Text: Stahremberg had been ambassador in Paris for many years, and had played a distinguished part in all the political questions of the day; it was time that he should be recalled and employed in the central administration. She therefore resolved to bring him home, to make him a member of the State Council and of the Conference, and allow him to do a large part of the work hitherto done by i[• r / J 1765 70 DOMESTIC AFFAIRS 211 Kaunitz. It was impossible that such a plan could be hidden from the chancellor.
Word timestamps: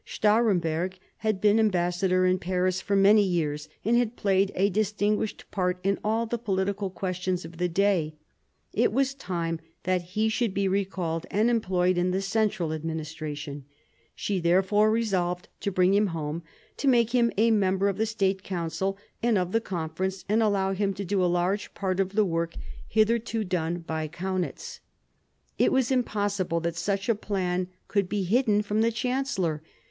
Stahremberg 0.03 0.95
had 1.17 1.39
been 1.39 1.59
ambassador 1.59 2.25
in 2.25 2.39
Paris 2.39 2.81
for 2.81 2.95
many 2.95 3.21
years, 3.21 3.69
and 3.85 3.95
had 3.95 4.15
played 4.15 4.51
a 4.55 4.71
distinguished 4.71 5.45
part 5.51 5.79
in 5.83 5.99
all 6.03 6.25
the 6.25 6.39
political 6.39 6.89
questions 6.89 7.45
of 7.45 7.57
the 7.57 7.69
day; 7.69 8.15
it 8.73 8.91
was 8.91 9.13
time 9.13 9.59
that 9.83 10.01
he 10.17 10.27
should 10.27 10.55
be 10.55 10.67
recalled 10.67 11.27
and 11.29 11.51
employed 11.51 11.99
in 11.99 12.09
the 12.09 12.19
central 12.19 12.73
administration. 12.73 13.63
She 14.15 14.39
therefore 14.39 14.89
resolved 14.89 15.49
to 15.59 15.71
bring 15.71 15.93
him 15.93 16.07
home, 16.07 16.41
to 16.77 16.87
make 16.87 17.11
him 17.11 17.31
a 17.37 17.51
member 17.51 17.87
of 17.87 17.97
the 17.97 18.07
State 18.07 18.41
Council 18.41 18.97
and 19.21 19.37
of 19.37 19.51
the 19.51 19.61
Conference, 19.61 20.25
and 20.27 20.41
allow 20.41 20.73
him 20.73 20.95
to 20.95 21.05
do 21.05 21.23
a 21.23 21.27
large 21.27 21.75
part 21.75 21.99
of 21.99 22.13
the 22.13 22.25
work 22.25 22.55
hitherto 22.87 23.43
done 23.43 23.81
by 23.81 24.05
i[• 24.05 24.07
r 24.07 24.07
/ 24.07 24.07
J 24.07 24.09
1765 24.17 24.19
70 24.49 24.49
DOMESTIC 24.49 24.49
AFFAIRS 24.49 24.49
211 24.49 24.49
Kaunitz. 24.49 24.79
It 25.59 25.71
was 25.71 25.91
impossible 25.91 26.59
that 26.61 26.75
such 26.75 27.07
a 27.07 27.13
plan 27.13 27.67
could 27.87 28.09
be 28.09 28.23
hidden 28.23 28.63
from 28.63 28.81
the 28.81 28.91
chancellor. 28.91 29.61